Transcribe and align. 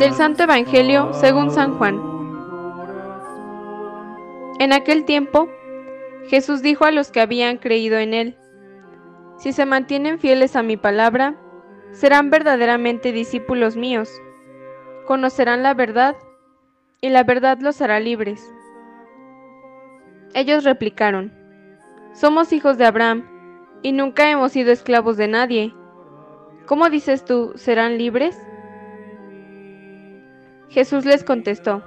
Del 0.00 0.14
Santo 0.14 0.44
Evangelio 0.44 1.12
según 1.12 1.50
San 1.50 1.76
Juan. 1.76 2.00
En 4.58 4.72
aquel 4.72 5.04
tiempo, 5.04 5.46
Jesús 6.28 6.62
dijo 6.62 6.86
a 6.86 6.90
los 6.90 7.10
que 7.10 7.20
habían 7.20 7.58
creído 7.58 7.98
en 7.98 8.14
él, 8.14 8.36
Si 9.36 9.52
se 9.52 9.66
mantienen 9.66 10.18
fieles 10.18 10.56
a 10.56 10.62
mi 10.62 10.78
palabra, 10.78 11.34
serán 11.92 12.30
verdaderamente 12.30 13.12
discípulos 13.12 13.76
míos, 13.76 14.10
conocerán 15.06 15.62
la 15.62 15.74
verdad, 15.74 16.16
y 17.02 17.10
la 17.10 17.22
verdad 17.22 17.58
los 17.60 17.82
hará 17.82 18.00
libres. 18.00 18.42
Ellos 20.32 20.64
replicaron, 20.64 21.30
Somos 22.14 22.54
hijos 22.54 22.78
de 22.78 22.86
Abraham, 22.86 23.28
y 23.82 23.92
nunca 23.92 24.30
hemos 24.30 24.52
sido 24.52 24.72
esclavos 24.72 25.18
de 25.18 25.28
nadie. 25.28 25.74
¿Cómo 26.64 26.88
dices 26.88 27.22
tú, 27.22 27.52
serán 27.54 27.98
libres? 27.98 28.38
Jesús 30.70 31.04
les 31.04 31.24
contestó, 31.24 31.82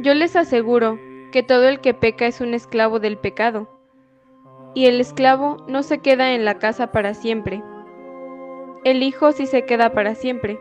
Yo 0.00 0.14
les 0.14 0.34
aseguro 0.34 0.98
que 1.30 1.42
todo 1.42 1.68
el 1.68 1.80
que 1.80 1.92
peca 1.92 2.26
es 2.26 2.40
un 2.40 2.54
esclavo 2.54 3.00
del 3.00 3.18
pecado, 3.18 3.68
y 4.74 4.86
el 4.86 4.98
esclavo 4.98 5.62
no 5.68 5.82
se 5.82 5.98
queda 5.98 6.32
en 6.32 6.46
la 6.46 6.58
casa 6.58 6.90
para 6.90 7.12
siempre. 7.12 7.62
El 8.82 9.02
Hijo 9.02 9.32
sí 9.32 9.46
se 9.46 9.66
queda 9.66 9.92
para 9.92 10.14
siempre. 10.14 10.58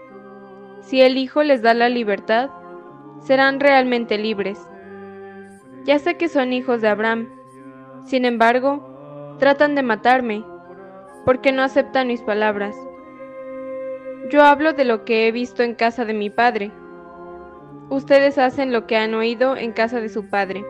Si 0.81 1.01
el 1.01 1.17
Hijo 1.17 1.41
les 1.41 1.61
da 1.61 1.73
la 1.73 1.87
libertad, 1.87 2.49
serán 3.19 3.61
realmente 3.61 4.17
libres. 4.17 4.59
Ya 5.85 5.99
sé 5.99 6.17
que 6.17 6.27
son 6.27 6.51
hijos 6.51 6.81
de 6.81 6.89
Abraham, 6.89 7.29
sin 8.03 8.25
embargo, 8.25 9.37
tratan 9.39 9.73
de 9.75 9.83
matarme, 9.83 10.43
porque 11.23 11.53
no 11.53 11.63
aceptan 11.63 12.09
mis 12.09 12.21
palabras. 12.21 12.75
Yo 14.33 14.41
hablo 14.41 14.73
de 14.73 14.83
lo 14.83 15.05
que 15.05 15.27
he 15.27 15.31
visto 15.31 15.61
en 15.61 15.75
casa 15.75 16.05
de 16.05 16.15
mi 16.15 16.31
padre. 16.31 16.71
Ustedes 17.91 18.39
hacen 18.39 18.73
lo 18.73 18.87
que 18.87 18.97
han 18.97 19.13
oído 19.13 19.55
en 19.55 19.73
casa 19.73 20.01
de 20.01 20.09
su 20.09 20.27
padre. 20.27 20.65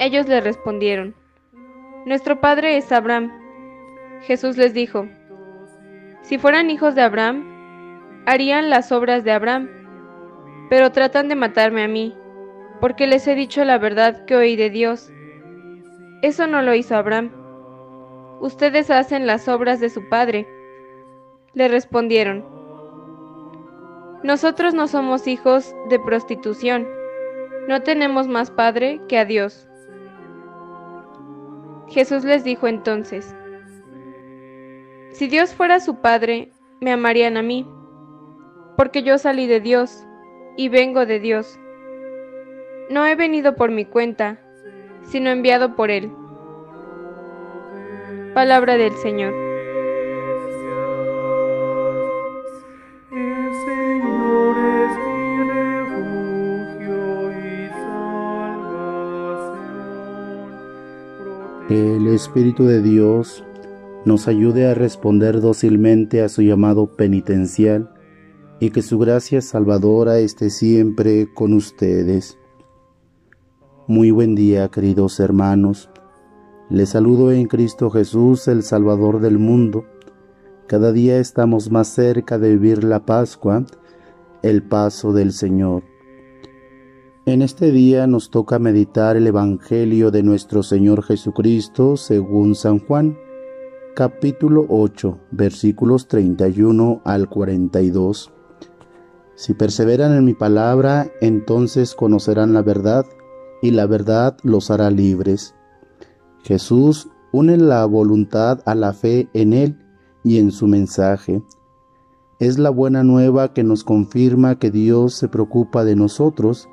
Ellos 0.00 0.26
le 0.26 0.40
respondieron, 0.40 1.14
Nuestro 2.06 2.40
padre 2.40 2.76
es 2.76 2.90
Abraham. 2.90 3.30
Jesús 4.22 4.56
les 4.56 4.74
dijo, 4.74 5.06
Si 6.22 6.38
fueran 6.38 6.70
hijos 6.70 6.96
de 6.96 7.02
Abraham, 7.02 7.44
harían 8.26 8.68
las 8.68 8.90
obras 8.90 9.22
de 9.22 9.30
Abraham, 9.30 9.68
pero 10.68 10.90
tratan 10.90 11.28
de 11.28 11.36
matarme 11.36 11.84
a 11.84 11.88
mí, 11.88 12.16
porque 12.80 13.06
les 13.06 13.28
he 13.28 13.36
dicho 13.36 13.64
la 13.64 13.78
verdad 13.78 14.24
que 14.24 14.34
oí 14.34 14.56
de 14.56 14.70
Dios. 14.70 15.12
Eso 16.22 16.48
no 16.48 16.62
lo 16.62 16.74
hizo 16.74 16.96
Abraham. 16.96 17.30
Ustedes 18.40 18.90
hacen 18.90 19.28
las 19.28 19.46
obras 19.46 19.78
de 19.78 19.88
su 19.88 20.08
padre. 20.08 20.48
Le 21.56 21.68
respondieron, 21.68 22.44
Nosotros 24.22 24.74
no 24.74 24.88
somos 24.88 25.26
hijos 25.26 25.74
de 25.88 25.98
prostitución, 25.98 26.86
no 27.66 27.80
tenemos 27.80 28.28
más 28.28 28.50
padre 28.50 29.00
que 29.08 29.16
a 29.16 29.24
Dios. 29.24 29.66
Jesús 31.88 32.24
les 32.24 32.44
dijo 32.44 32.66
entonces, 32.68 33.34
Si 35.12 35.28
Dios 35.28 35.54
fuera 35.54 35.80
su 35.80 36.02
padre, 36.02 36.52
me 36.82 36.92
amarían 36.92 37.38
a 37.38 37.42
mí, 37.42 37.66
porque 38.76 39.02
yo 39.02 39.16
salí 39.16 39.46
de 39.46 39.60
Dios 39.60 40.04
y 40.58 40.68
vengo 40.68 41.06
de 41.06 41.20
Dios. 41.20 41.58
No 42.90 43.06
he 43.06 43.14
venido 43.14 43.56
por 43.56 43.70
mi 43.70 43.86
cuenta, 43.86 44.38
sino 45.04 45.30
enviado 45.30 45.74
por 45.74 45.90
Él. 45.90 46.12
Palabra 48.34 48.76
del 48.76 48.92
Señor. 48.96 49.45
El 61.96 62.08
Espíritu 62.08 62.64
de 62.64 62.82
Dios 62.82 63.42
nos 64.04 64.28
ayude 64.28 64.70
a 64.70 64.74
responder 64.74 65.40
dócilmente 65.40 66.22
a 66.22 66.28
su 66.28 66.42
llamado 66.42 66.94
penitencial 66.94 67.90
y 68.60 68.68
que 68.68 68.82
su 68.82 68.98
gracia 68.98 69.40
salvadora 69.40 70.18
esté 70.18 70.50
siempre 70.50 71.26
con 71.32 71.54
ustedes. 71.54 72.36
Muy 73.86 74.10
buen 74.10 74.34
día, 74.34 74.68
queridos 74.68 75.18
hermanos. 75.20 75.88
Les 76.68 76.90
saludo 76.90 77.32
en 77.32 77.46
Cristo 77.46 77.88
Jesús, 77.88 78.46
el 78.46 78.62
Salvador 78.62 79.20
del 79.20 79.38
mundo. 79.38 79.86
Cada 80.66 80.92
día 80.92 81.18
estamos 81.18 81.70
más 81.70 81.88
cerca 81.88 82.38
de 82.38 82.50
vivir 82.50 82.84
la 82.84 83.06
Pascua, 83.06 83.64
el 84.42 84.62
paso 84.62 85.14
del 85.14 85.32
Señor. 85.32 85.82
En 87.28 87.42
este 87.42 87.72
día 87.72 88.06
nos 88.06 88.30
toca 88.30 88.60
meditar 88.60 89.16
el 89.16 89.26
Evangelio 89.26 90.12
de 90.12 90.22
nuestro 90.22 90.62
Señor 90.62 91.02
Jesucristo 91.02 91.96
según 91.96 92.54
San 92.54 92.78
Juan, 92.78 93.18
capítulo 93.96 94.64
8, 94.68 95.18
versículos 95.32 96.06
31 96.06 97.02
al 97.04 97.28
42. 97.28 98.32
Si 99.34 99.54
perseveran 99.54 100.16
en 100.16 100.24
mi 100.24 100.34
palabra, 100.34 101.10
entonces 101.20 101.96
conocerán 101.96 102.52
la 102.52 102.62
verdad, 102.62 103.04
y 103.60 103.72
la 103.72 103.86
verdad 103.86 104.36
los 104.44 104.70
hará 104.70 104.92
libres. 104.92 105.56
Jesús 106.44 107.08
une 107.32 107.56
la 107.56 107.84
voluntad 107.86 108.60
a 108.66 108.76
la 108.76 108.92
fe 108.92 109.28
en 109.32 109.52
Él 109.52 109.76
y 110.22 110.38
en 110.38 110.52
su 110.52 110.68
mensaje. 110.68 111.42
Es 112.38 112.60
la 112.60 112.70
buena 112.70 113.02
nueva 113.02 113.52
que 113.52 113.64
nos 113.64 113.82
confirma 113.82 114.60
que 114.60 114.70
Dios 114.70 115.14
se 115.14 115.26
preocupa 115.26 115.84
de 115.84 115.96
nosotros, 115.96 116.68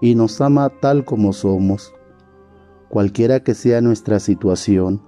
y 0.00 0.14
nos 0.14 0.40
ama 0.40 0.68
tal 0.68 1.04
como 1.04 1.32
somos, 1.32 1.94
cualquiera 2.88 3.40
que 3.40 3.54
sea 3.54 3.80
nuestra 3.80 4.20
situación. 4.20 5.02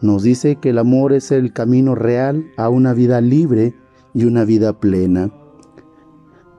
Nos 0.00 0.22
dice 0.22 0.56
que 0.56 0.70
el 0.70 0.78
amor 0.78 1.12
es 1.12 1.32
el 1.32 1.52
camino 1.52 1.94
real 1.94 2.46
a 2.56 2.68
una 2.68 2.92
vida 2.94 3.20
libre 3.20 3.74
y 4.14 4.24
una 4.24 4.44
vida 4.44 4.78
plena. 4.78 5.32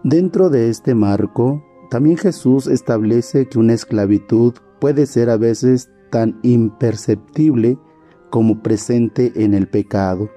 Dentro 0.04 0.50
de 0.50 0.70
este 0.70 0.96
marco, 0.96 1.64
también 1.90 2.18
Jesús 2.18 2.68
establece 2.68 3.48
que 3.48 3.60
una 3.60 3.74
esclavitud 3.74 4.54
puede 4.80 5.06
ser 5.06 5.30
a 5.30 5.38
veces 5.38 5.90
tan 6.12 6.40
imperceptible 6.44 7.78
como 8.30 8.62
presente 8.62 9.32
en 9.36 9.54
el 9.54 9.68
pecado. 9.68 10.30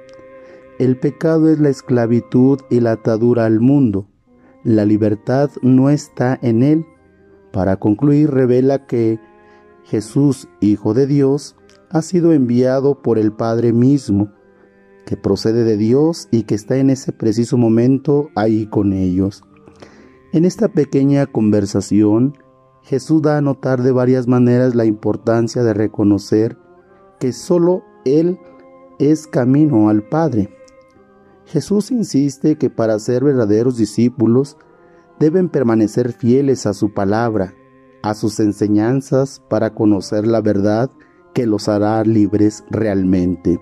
El 0.78 0.98
pecado 0.98 1.50
es 1.50 1.60
la 1.60 1.68
esclavitud 1.68 2.60
y 2.70 2.80
la 2.80 2.92
atadura 2.92 3.46
al 3.46 3.60
mundo. 3.60 4.08
La 4.64 4.84
libertad 4.84 5.50
no 5.60 5.90
está 5.90 6.38
en 6.42 6.62
él, 6.62 6.86
para 7.52 7.76
concluir, 7.76 8.30
revela 8.30 8.86
que 8.86 9.20
Jesús, 9.84 10.48
Hijo 10.60 10.94
de 10.94 11.06
Dios, 11.06 11.56
ha 11.90 12.02
sido 12.02 12.32
enviado 12.32 13.02
por 13.02 13.18
el 13.18 13.32
Padre 13.32 13.72
mismo, 13.72 14.32
que 15.04 15.16
procede 15.16 15.64
de 15.64 15.76
Dios 15.76 16.28
y 16.30 16.44
que 16.44 16.54
está 16.54 16.76
en 16.76 16.90
ese 16.90 17.12
preciso 17.12 17.58
momento 17.58 18.30
ahí 18.34 18.66
con 18.66 18.92
ellos. 18.92 19.42
En 20.32 20.44
esta 20.44 20.68
pequeña 20.68 21.26
conversación, 21.26 22.38
Jesús 22.82 23.22
da 23.22 23.36
a 23.36 23.42
notar 23.42 23.82
de 23.82 23.92
varias 23.92 24.26
maneras 24.26 24.74
la 24.74 24.84
importancia 24.84 25.62
de 25.62 25.74
reconocer 25.74 26.56
que 27.20 27.32
solo 27.32 27.84
Él 28.04 28.38
es 28.98 29.26
camino 29.26 29.88
al 29.88 30.02
Padre. 30.02 30.56
Jesús 31.44 31.90
insiste 31.90 32.56
que 32.56 32.70
para 32.70 32.98
ser 32.98 33.24
verdaderos 33.24 33.76
discípulos 33.76 34.56
deben 35.22 35.48
permanecer 35.48 36.12
fieles 36.12 36.66
a 36.66 36.74
su 36.74 36.94
palabra, 36.94 37.54
a 38.02 38.12
sus 38.14 38.40
enseñanzas 38.40 39.40
para 39.48 39.72
conocer 39.72 40.26
la 40.26 40.40
verdad 40.40 40.90
que 41.32 41.46
los 41.46 41.68
hará 41.68 42.02
libres 42.02 42.64
realmente. 42.70 43.60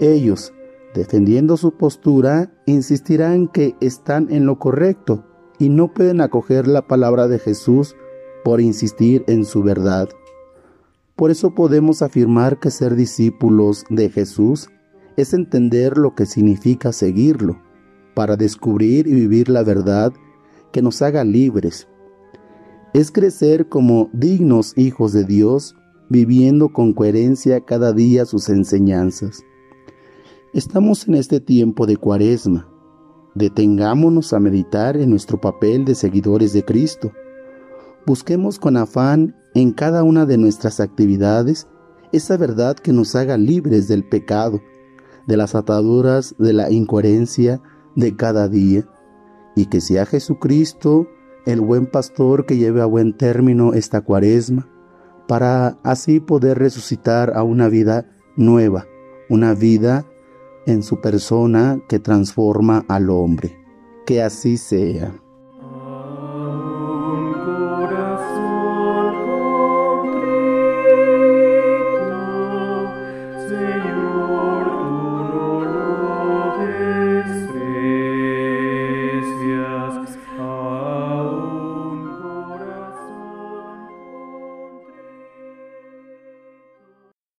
Ellos, 0.00 0.52
defendiendo 0.92 1.56
su 1.56 1.76
postura, 1.76 2.52
insistirán 2.66 3.46
que 3.46 3.76
están 3.80 4.32
en 4.32 4.46
lo 4.46 4.58
correcto 4.58 5.24
y 5.60 5.68
no 5.68 5.94
pueden 5.94 6.20
acoger 6.20 6.66
la 6.66 6.88
palabra 6.88 7.28
de 7.28 7.38
Jesús 7.38 7.94
por 8.42 8.60
insistir 8.60 9.22
en 9.28 9.44
su 9.44 9.62
verdad. 9.62 10.08
Por 11.14 11.30
eso 11.30 11.54
podemos 11.54 12.02
afirmar 12.02 12.58
que 12.58 12.72
ser 12.72 12.96
discípulos 12.96 13.84
de 13.90 14.10
Jesús 14.10 14.70
es 15.16 15.34
entender 15.34 15.98
lo 15.98 16.16
que 16.16 16.26
significa 16.26 16.92
seguirlo, 16.92 17.60
para 18.14 18.34
descubrir 18.34 19.06
y 19.06 19.14
vivir 19.14 19.48
la 19.48 19.62
verdad 19.62 20.12
que 20.74 20.82
nos 20.82 21.02
haga 21.02 21.22
libres. 21.22 21.86
Es 22.94 23.12
crecer 23.12 23.68
como 23.68 24.10
dignos 24.12 24.76
hijos 24.76 25.12
de 25.12 25.22
Dios, 25.22 25.76
viviendo 26.08 26.72
con 26.72 26.92
coherencia 26.92 27.60
cada 27.60 27.92
día 27.92 28.26
sus 28.26 28.48
enseñanzas. 28.48 29.44
Estamos 30.52 31.06
en 31.06 31.14
este 31.14 31.38
tiempo 31.38 31.86
de 31.86 31.96
cuaresma. 31.96 32.68
Detengámonos 33.36 34.32
a 34.32 34.40
meditar 34.40 34.96
en 34.96 35.10
nuestro 35.10 35.40
papel 35.40 35.84
de 35.84 35.94
seguidores 35.94 36.52
de 36.52 36.64
Cristo. 36.64 37.12
Busquemos 38.04 38.58
con 38.58 38.76
afán 38.76 39.36
en 39.54 39.70
cada 39.70 40.02
una 40.02 40.26
de 40.26 40.38
nuestras 40.38 40.80
actividades 40.80 41.68
esa 42.10 42.36
verdad 42.36 42.74
que 42.74 42.92
nos 42.92 43.14
haga 43.14 43.38
libres 43.38 43.86
del 43.86 44.02
pecado, 44.02 44.60
de 45.28 45.36
las 45.36 45.54
ataduras 45.54 46.34
de 46.38 46.52
la 46.52 46.72
incoherencia, 46.72 47.62
de 47.94 48.16
cada 48.16 48.48
día 48.48 48.88
y 49.54 49.66
que 49.66 49.80
sea 49.80 50.06
Jesucristo 50.06 51.08
el 51.46 51.60
buen 51.60 51.86
pastor 51.86 52.46
que 52.46 52.56
lleve 52.56 52.80
a 52.80 52.86
buen 52.86 53.16
término 53.16 53.74
esta 53.74 54.00
cuaresma 54.00 54.68
para 55.28 55.78
así 55.82 56.20
poder 56.20 56.58
resucitar 56.58 57.36
a 57.36 57.42
una 57.42 57.68
vida 57.68 58.06
nueva, 58.36 58.86
una 59.28 59.54
vida 59.54 60.06
en 60.66 60.82
su 60.82 61.00
persona 61.00 61.80
que 61.88 61.98
transforma 61.98 62.84
al 62.88 63.10
hombre. 63.10 63.58
Que 64.06 64.22
así 64.22 64.56
sea. 64.56 65.14